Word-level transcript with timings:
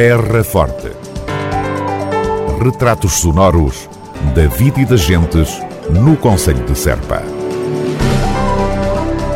Terra 0.00 0.44
Forte. 0.44 0.92
Retratos 2.62 3.14
sonoros 3.14 3.90
da 4.32 4.46
vida 4.46 4.82
e 4.82 4.84
das 4.84 5.00
gentes 5.00 5.60
no 5.90 6.16
Conselho 6.16 6.64
de 6.64 6.78
Serpa. 6.78 7.20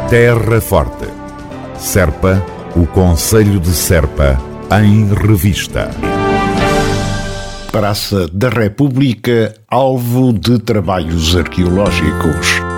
Terra 0.09 0.61
Forte. 0.61 1.09
Serpa, 1.77 2.41
o 2.77 2.87
Conselho 2.87 3.59
de 3.59 3.73
Serpa, 3.73 4.41
em 4.81 5.13
revista. 5.13 5.91
Praça 7.73 8.29
da 8.29 8.49
República, 8.49 9.55
alvo 9.69 10.33
de 10.33 10.61
trabalhos 10.61 11.35
arqueológicos. 11.35 12.72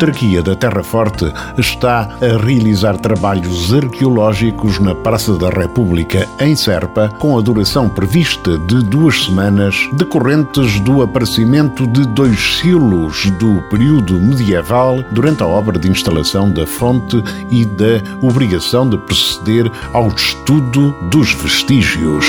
Autarquia 0.00 0.42
da 0.42 0.56
Terra 0.56 0.82
Forte 0.82 1.30
está 1.58 2.08
a 2.22 2.42
realizar 2.42 2.96
trabalhos 2.96 3.72
arqueológicos 3.74 4.78
na 4.78 4.94
Praça 4.94 5.36
da 5.36 5.50
República, 5.50 6.26
em 6.40 6.56
Serpa, 6.56 7.10
com 7.18 7.36
a 7.36 7.42
duração 7.42 7.86
prevista 7.86 8.56
de 8.56 8.82
duas 8.82 9.26
semanas, 9.26 9.76
decorrentes 9.92 10.80
do 10.80 11.02
aparecimento 11.02 11.86
de 11.86 12.06
dois 12.06 12.60
silos 12.60 13.30
do 13.32 13.60
período 13.68 14.14
medieval 14.18 15.04
durante 15.10 15.42
a 15.42 15.46
obra 15.46 15.78
de 15.78 15.90
instalação 15.90 16.50
da 16.50 16.66
fonte 16.66 17.22
e 17.50 17.66
da 17.66 18.00
obrigação 18.22 18.88
de 18.88 18.96
proceder 18.96 19.70
ao 19.92 20.08
estudo 20.08 20.92
dos 21.10 21.34
vestígios. 21.34 22.24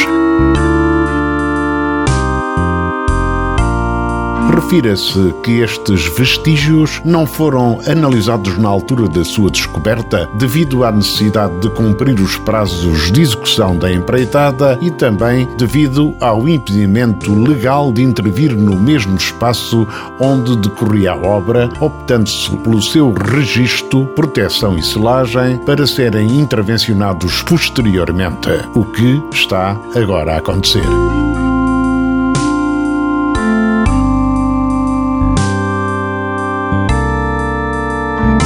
Refira-se 4.54 5.34
que 5.44 5.62
estes 5.62 6.05
vestígios 6.18 7.02
não 7.05 7.26
foram 7.26 7.80
analisados 7.88 8.57
na 8.57 8.68
altura 8.68 9.07
da 9.07 9.24
sua 9.24 9.49
descoberta 9.49 10.30
devido 10.38 10.84
à 10.84 10.91
necessidade 10.91 11.57
de 11.62 11.70
cumprir 11.70 12.20
os 12.20 12.35
prazos 12.35 13.12
de 13.13 13.22
execução 13.22 13.77
da 13.77 13.90
empreitada 13.91 14.77
e 14.82 14.91
também 14.91 15.48
devido 15.57 16.13
ao 16.20 16.49
impedimento 16.49 17.34
legal 17.34 17.94
de 17.94 18.04
intervir 18.04 18.54
no 18.54 18.76
mesmo 18.76 19.16
espaço 19.16 19.88
onde 20.20 20.57
decorria 20.57 21.13
a 21.13 21.16
obra, 21.16 21.70
optando-se 21.79 22.55
pelo 22.57 22.82
seu 22.82 23.13
registro, 23.13 24.05
proteção 24.07 24.77
e 24.77 24.84
selagem 24.84 25.57
para 25.60 25.88
serem 25.88 26.40
intervencionados 26.40 27.41
posteriormente, 27.44 28.49
o 28.76 28.84
que 28.84 29.22
está 29.32 29.79
agora 29.96 30.34
a 30.34 30.38
acontecer. 30.40 31.21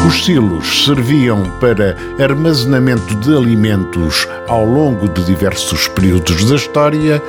Os 0.06 0.24
silos 0.24 0.86
serviam 0.86 1.50
para 1.60 1.98
armazenamento 2.24 3.16
de 3.16 3.36
alimentos 3.36 4.28
ao 4.48 4.64
longo 4.64 5.10
de 5.10 5.24
diversos 5.26 5.88
períodos 5.88 6.46
da 6.46 6.56
história 6.56 7.24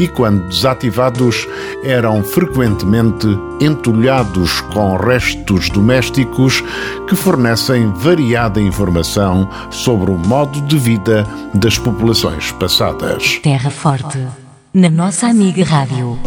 e, 0.00 0.08
quando 0.08 0.48
desativados, 0.48 1.46
eram 1.84 2.24
frequentemente 2.24 3.28
entulhados 3.60 4.60
com 4.72 4.96
restos 4.96 5.70
domésticos 5.70 6.62
que 7.08 7.14
fornecem 7.14 7.92
variada 7.92 8.60
informação 8.60 9.48
sobre 9.70 10.10
o 10.10 10.18
modo 10.18 10.60
de 10.62 10.76
vida 10.76 11.24
das 11.54 11.78
populações 11.78 12.50
passadas. 12.50 13.38
Terra 13.44 13.70
Forte, 13.70 14.26
na 14.74 14.90
nossa 14.90 15.28
amiga 15.28 15.64
Rádio. 15.64 16.18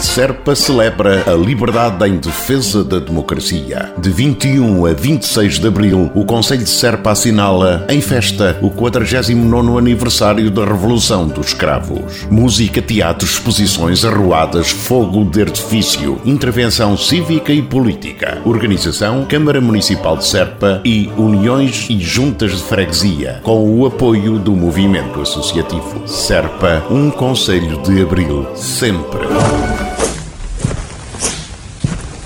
Serpa 0.00 0.54
celebra 0.54 1.24
a 1.26 1.34
liberdade 1.34 2.08
em 2.08 2.16
defesa 2.18 2.84
da 2.84 2.98
democracia. 2.98 3.92
De 3.98 4.10
21 4.10 4.86
a 4.86 4.92
26 4.92 5.58
de 5.58 5.66
abril, 5.66 6.10
o 6.14 6.24
Conselho 6.24 6.64
de 6.64 6.70
Serpa 6.70 7.12
assinala 7.12 7.86
em 7.88 8.00
festa 8.00 8.58
o 8.60 8.70
49 8.70 9.78
aniversário 9.78 10.50
da 10.50 10.64
Revolução 10.64 11.26
dos 11.26 11.48
Escravos. 11.48 12.26
Música, 12.30 12.82
teatro, 12.82 13.26
exposições, 13.26 14.04
arruadas, 14.04 14.70
fogo 14.70 15.24
de 15.24 15.42
artifício, 15.42 16.20
intervenção 16.24 16.96
cívica 16.96 17.52
e 17.52 17.62
política. 17.62 18.38
Organização 18.44 19.24
Câmara 19.24 19.60
Municipal 19.60 20.16
de 20.16 20.26
Serpa 20.26 20.80
e 20.84 21.10
uniões 21.16 21.86
e 21.88 21.98
juntas 21.98 22.52
de 22.52 22.62
freguesia, 22.62 23.40
com 23.42 23.78
o 23.78 23.86
apoio 23.86 24.38
do 24.38 24.52
movimento 24.52 25.20
associativo. 25.20 26.06
Serpa, 26.06 26.84
um 26.90 27.10
Conselho 27.10 27.80
de 27.82 28.02
Abril, 28.02 28.46
sempre. 28.54 29.26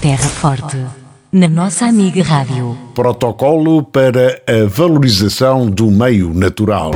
Terra 0.00 0.16
Forte, 0.16 0.78
na 1.30 1.46
nossa 1.46 1.84
amiga 1.84 2.22
Rádio. 2.22 2.74
Protocolo 2.94 3.82
para 3.82 4.40
a 4.48 4.66
valorização 4.66 5.68
do 5.68 5.90
meio 5.90 6.32
natural. 6.32 6.90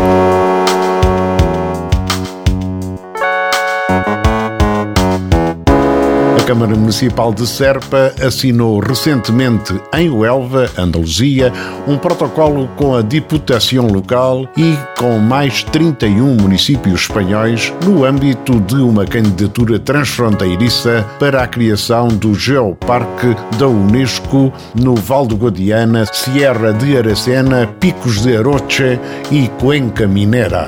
Câmara 6.46 6.76
Municipal 6.76 7.32
de 7.32 7.46
Serpa 7.46 8.12
assinou 8.20 8.78
recentemente 8.78 9.80
em 9.94 10.10
Huelva, 10.10 10.70
Andaluzia, 10.76 11.50
um 11.88 11.96
protocolo 11.96 12.68
com 12.76 12.94
a 12.94 13.00
Diputação 13.00 13.86
Local 13.86 14.46
e 14.54 14.76
com 14.98 15.18
mais 15.18 15.62
31 15.64 16.36
municípios 16.36 17.02
espanhóis 17.02 17.72
no 17.86 18.04
âmbito 18.04 18.60
de 18.60 18.76
uma 18.76 19.06
candidatura 19.06 19.78
transfronteiriça 19.78 21.06
para 21.18 21.42
a 21.42 21.46
criação 21.46 22.08
do 22.08 22.34
Geoparque 22.34 23.34
da 23.58 23.66
Unesco 23.66 24.52
no 24.74 24.94
Val 24.94 25.26
do 25.26 25.36
Guadiana, 25.36 26.04
Sierra 26.12 26.74
de 26.74 26.98
Aracena, 26.98 27.66
Picos 27.80 28.20
de 28.20 28.36
Aroche 28.36 29.00
e 29.30 29.48
Cuenca 29.58 30.06
Minera. 30.06 30.66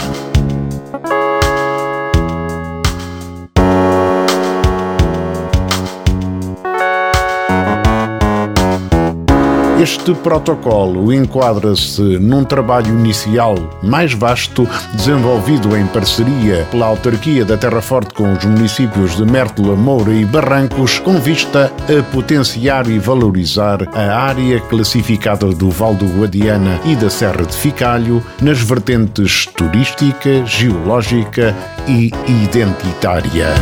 Este 9.87 10.13
protocolo 10.15 11.13
enquadra-se 11.13 12.03
num 12.19 12.43
trabalho 12.43 12.89
inicial 12.89 13.55
mais 13.81 14.13
vasto, 14.13 14.69
desenvolvido 14.93 15.77
em 15.77 15.87
parceria 15.87 16.67
pela 16.73 16.87
autarquia 16.87 17.45
da 17.45 17.57
Terra 17.57 17.81
Forte 17.81 18.13
com 18.13 18.33
os 18.33 18.45
municípios 18.45 19.17
de 19.17 19.25
Mértola, 19.25 19.77
Moura 19.77 20.13
e 20.13 20.25
Barrancos, 20.25 20.99
com 20.99 21.21
vista 21.21 21.73
a 21.89 22.03
potenciar 22.13 22.91
e 22.91 22.99
valorizar 22.99 23.89
a 23.95 24.19
área 24.19 24.59
classificada 24.59 25.47
do 25.53 25.71
Val 25.71 25.95
do 25.95 26.07
Guadiana 26.19 26.81
e 26.85 26.97
da 26.97 27.09
Serra 27.09 27.47
de 27.47 27.57
Ficalho 27.57 28.21
nas 28.43 28.59
vertentes 28.59 29.47
turística, 29.47 30.45
geológica 30.45 31.55
e 31.87 32.11
identitária. 32.27 33.55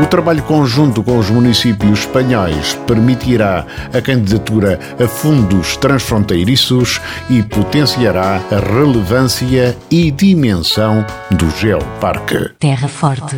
O 0.00 0.06
trabalho 0.06 0.42
conjunto 0.42 1.02
com 1.02 1.18
os 1.18 1.28
municípios 1.28 2.00
espanhóis 2.00 2.74
permitirá 2.86 3.66
a 3.92 4.00
candidatura 4.00 4.80
a 4.98 5.06
fundos 5.06 5.76
transfronteiriços 5.76 7.00
e 7.28 7.42
potenciará 7.42 8.40
a 8.50 8.58
relevância 8.58 9.76
e 9.90 10.10
dimensão 10.10 11.04
do 11.30 11.50
Geoparque. 11.50 12.50
Terra 12.58 12.88
Forte 12.88 13.36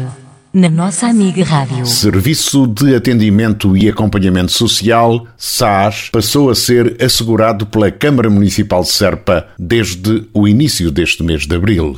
na 0.53 0.69
nossa 0.69 1.07
amiga 1.07 1.43
Rádio. 1.43 1.87
Serviço 1.87 2.67
de 2.67 2.95
Atendimento 2.95 3.75
e 3.75 3.89
Acompanhamento 3.89 4.53
Social, 4.53 5.27
SAS, 5.37 6.11
passou 6.13 6.51
a 6.51 6.55
ser 6.55 7.03
assegurado 7.03 7.65
pela 7.65 7.91
Câmara 7.91 8.29
Municipal 8.29 8.83
de 8.83 8.91
Serpa 8.91 9.47
desde 9.59 10.29
o 10.35 10.47
início 10.47 10.91
deste 10.91 11.23
mês 11.23 11.47
de 11.47 11.57
abril. 11.57 11.97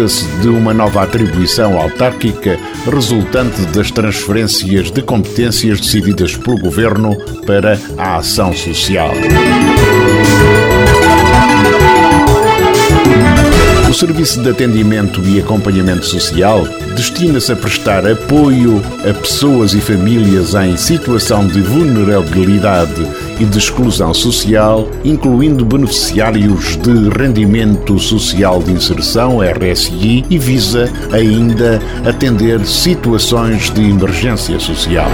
Trata-se 0.00 0.24
de 0.40 0.48
uma 0.48 0.72
nova 0.72 1.02
atribuição 1.02 1.78
autárquica 1.78 2.58
resultante 2.90 3.60
das 3.66 3.90
transferências 3.90 4.90
de 4.90 5.02
competências 5.02 5.78
decididas 5.78 6.34
pelo 6.38 6.56
Governo 6.56 7.14
para 7.44 7.78
a 7.98 8.16
ação 8.16 8.50
social. 8.54 9.10
O 13.90 13.92
Serviço 13.92 14.40
de 14.40 14.48
Atendimento 14.48 15.20
e 15.22 15.38
Acompanhamento 15.38 16.06
Social 16.06 16.66
destina-se 16.96 17.52
a 17.52 17.56
prestar 17.56 18.06
apoio 18.06 18.82
a 19.06 19.12
pessoas 19.12 19.74
e 19.74 19.82
famílias 19.82 20.54
em 20.54 20.78
situação 20.78 21.46
de 21.46 21.60
vulnerabilidade 21.60 23.06
e 23.40 23.44
de 23.46 23.58
exclusão 23.58 24.12
social, 24.12 24.86
incluindo 25.02 25.64
beneficiários 25.64 26.76
de 26.76 27.08
Rendimento 27.08 27.98
Social 27.98 28.62
de 28.62 28.72
Inserção, 28.72 29.38
RSI, 29.40 30.26
e 30.28 30.38
visa 30.38 30.92
ainda 31.10 31.80
atender 32.04 32.64
situações 32.66 33.70
de 33.70 33.88
emergência 33.88 34.60
social. 34.60 35.08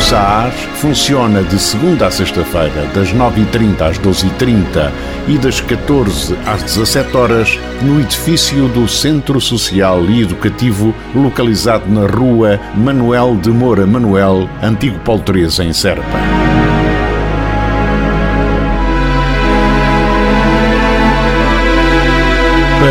SAAS 0.00 0.54
funciona 0.74 1.42
de 1.42 1.58
segunda 1.58 2.06
a 2.06 2.10
sexta-feira, 2.10 2.86
das 2.94 3.12
9h30 3.12 3.80
às 3.80 3.98
12h30 3.98 4.92
e 5.26 5.38
das 5.38 5.60
14 5.60 6.36
às 6.46 6.62
17 6.62 7.16
horas 7.16 7.58
no 7.82 8.00
edifício 8.00 8.68
do 8.68 8.86
Centro 8.86 9.40
Social 9.40 10.04
e 10.04 10.22
Educativo, 10.22 10.94
localizado 11.14 11.88
na 11.88 12.06
rua 12.06 12.60
Manuel 12.76 13.36
de 13.36 13.50
Moura 13.50 13.86
Manuel, 13.86 14.48
antigo 14.62 14.98
Paulo 15.00 15.22
3, 15.22 15.60
em 15.60 15.72
Serpa. 15.72 16.45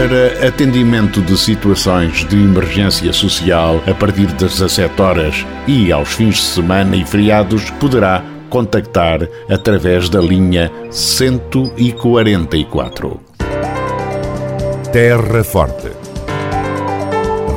Para 0.08 0.48
atendimento 0.48 1.20
de 1.20 1.36
situações 1.36 2.24
de 2.26 2.36
emergência 2.36 3.12
social 3.12 3.82
a 3.88 3.94
partir 3.96 4.28
das 4.34 4.60
17 4.60 5.02
horas 5.02 5.44
e 5.66 5.92
aos 5.92 6.14
fins 6.14 6.36
de 6.36 6.44
semana 6.44 6.96
e 6.96 7.04
feriados, 7.04 7.72
poderá 7.72 8.24
contactar 8.48 9.28
através 9.50 10.08
da 10.08 10.22
linha 10.22 10.72
144. 10.92 13.20
Terra 14.94 15.44
Forte. 15.44 15.90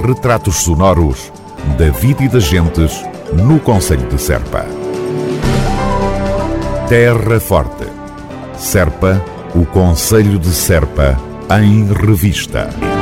Retratos 0.06 0.56
sonoros 0.56 1.30
da 1.76 1.90
vida 1.90 2.24
e 2.24 2.28
das 2.28 2.44
gentes 2.44 3.04
no 3.34 3.60
Conselho 3.60 4.08
de 4.08 4.18
Serpa. 4.18 4.64
Terra 6.88 7.38
Forte. 7.40 7.84
Serpa, 8.56 9.22
o 9.54 9.66
Conselho 9.66 10.38
de 10.38 10.48
Serpa 10.48 11.27
em 11.50 11.90
revista. 11.92 12.97